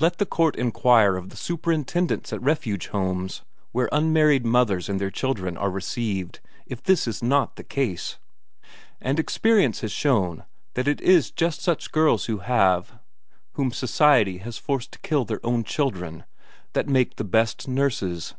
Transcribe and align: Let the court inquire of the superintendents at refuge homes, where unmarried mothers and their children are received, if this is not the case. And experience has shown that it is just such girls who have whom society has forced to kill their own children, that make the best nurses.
Let 0.00 0.18
the 0.18 0.26
court 0.26 0.54
inquire 0.54 1.16
of 1.16 1.30
the 1.30 1.36
superintendents 1.38 2.30
at 2.30 2.42
refuge 2.42 2.88
homes, 2.88 3.40
where 3.70 3.88
unmarried 3.90 4.44
mothers 4.44 4.86
and 4.90 5.00
their 5.00 5.10
children 5.10 5.56
are 5.56 5.70
received, 5.70 6.40
if 6.66 6.82
this 6.82 7.06
is 7.08 7.22
not 7.22 7.56
the 7.56 7.64
case. 7.64 8.18
And 9.00 9.18
experience 9.18 9.80
has 9.80 9.90
shown 9.90 10.44
that 10.74 10.88
it 10.88 11.00
is 11.00 11.30
just 11.30 11.62
such 11.62 11.90
girls 11.90 12.26
who 12.26 12.40
have 12.40 12.98
whom 13.52 13.72
society 13.72 14.36
has 14.44 14.58
forced 14.58 14.92
to 14.92 14.98
kill 14.98 15.24
their 15.24 15.40
own 15.42 15.64
children, 15.64 16.24
that 16.74 16.86
make 16.86 17.16
the 17.16 17.24
best 17.24 17.66
nurses. 17.66 18.34